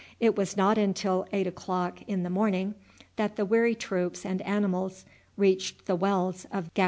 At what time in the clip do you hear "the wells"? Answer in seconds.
5.85-6.45